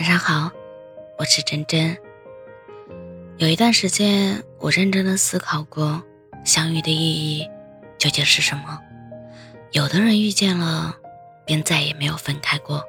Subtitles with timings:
[0.00, 0.50] 晚上好，
[1.18, 1.94] 我是真真。
[3.36, 6.02] 有一段时间，我认真的思考过
[6.42, 6.96] 相遇的意
[7.36, 7.46] 义
[7.98, 8.80] 究竟是什么。
[9.72, 10.96] 有的人遇见了，
[11.44, 12.80] 便再也没有分开过；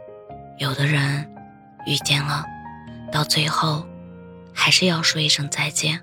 [0.58, 1.30] 有的人
[1.86, 2.46] 遇见了，
[3.12, 3.86] 到最后
[4.54, 6.00] 还是要说一声再见。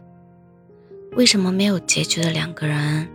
[1.12, 3.08] 为什么没有结局的两个人，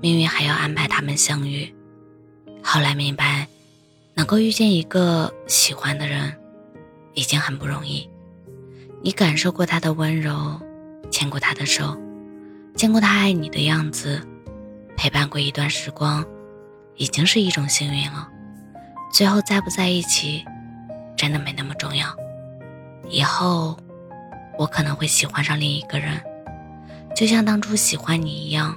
[0.00, 1.74] 命运还要安排他们相遇？
[2.62, 3.46] 后来明白，
[4.14, 6.34] 能够遇见一个喜欢的人，
[7.18, 8.08] 已经很不容易。
[9.02, 10.60] 你感受过他的温柔，
[11.10, 11.96] 牵过他的手，
[12.76, 14.24] 见过他爱你的样子，
[14.96, 16.24] 陪伴过一段时光。
[16.94, 18.28] 已经是一种幸运了。
[19.12, 20.44] 最后在不在一起，
[21.16, 22.06] 真的没那么重要。
[23.08, 23.76] 以后，
[24.58, 26.20] 我可能会喜欢上另一个人，
[27.14, 28.76] 就像当初喜欢你一样。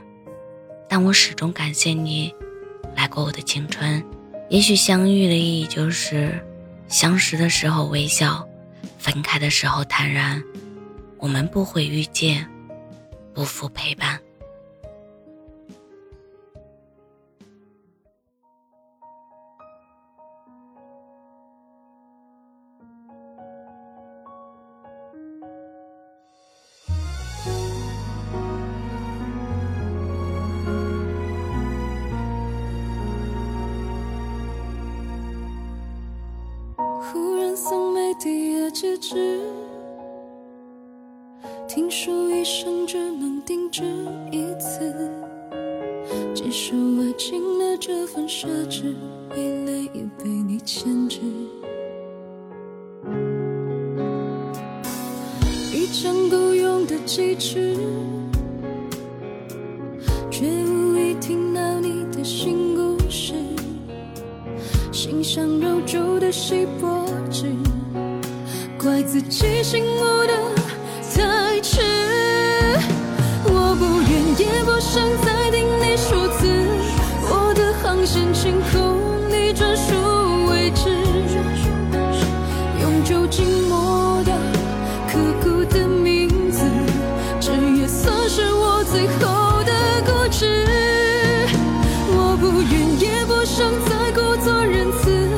[0.88, 2.34] 但我始终感谢你，
[2.96, 4.04] 来过我的青春。
[4.49, 6.40] 也许相遇的意义就是，
[6.91, 8.45] 相识的时候微笑，
[8.99, 10.43] 分开的时候坦然。
[11.18, 12.46] 我们不会遇见，
[13.34, 14.20] 不负陪伴。
[38.91, 39.39] 迪亚戒指，
[41.67, 43.84] 听说一生只能定制
[44.31, 44.93] 一次。
[46.34, 48.93] 接受爱情的这份奢侈，
[49.29, 51.19] 未来也被你牵制。
[55.73, 57.77] 一张够用的戒指，
[60.29, 63.34] 却无意听到你的新故事。
[64.91, 67.56] 心像揉皱的锡箔纸，
[68.81, 70.34] 怪自己醒悟的
[71.16, 71.81] 太迟。
[73.46, 76.47] 我不愿也不想再听你说辞，
[77.30, 78.97] 我的航线清空，
[79.30, 79.94] 你专属
[80.50, 80.90] 位置，
[82.81, 84.34] 用酒精抹掉
[85.08, 86.63] 刻骨的名字，
[87.40, 89.72] 这也算是我最后的
[90.08, 90.66] 固执。
[92.13, 95.30] 我不愿也不想再故作仁慈，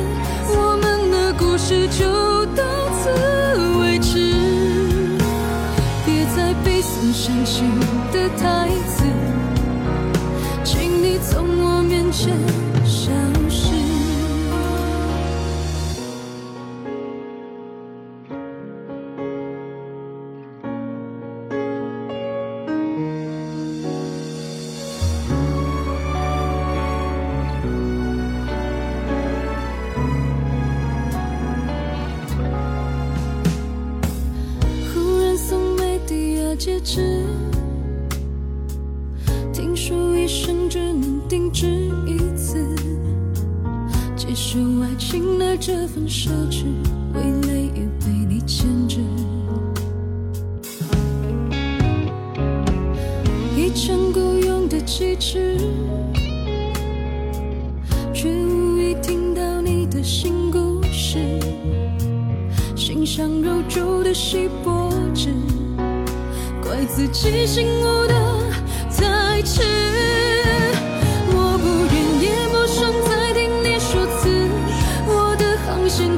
[0.56, 2.23] 我们的故事就
[6.86, 7.64] 似煽情
[8.12, 9.04] 的台词，
[10.62, 12.36] 请你从我面前
[40.24, 41.66] 一生只能定制
[42.06, 42.56] 一次。
[44.16, 46.64] 接受爱情的这份奢侈，
[47.12, 49.00] 未来也被你牵制。
[53.54, 55.58] 一腔孤勇的戒指，
[58.14, 61.18] 却无意听到你的新故事。
[62.74, 65.28] 心像肉皱的锡箔纸，
[66.62, 68.14] 怪自己醒悟的
[69.34, 69.62] 太迟。
[71.26, 74.30] 我不愿也不想再听你说辞，
[75.08, 76.16] 我的航线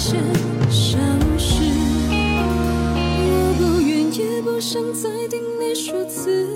[0.00, 0.16] 些
[0.70, 0.96] 消
[1.36, 1.62] 失。
[2.08, 6.48] 我不愿也不想再听你说辞，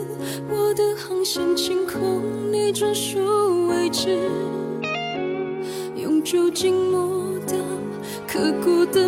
[0.49, 3.19] 我的航线清空，你专属
[3.69, 4.19] 位置。
[5.95, 7.59] 用酒精抹掉
[8.27, 9.07] 刻骨的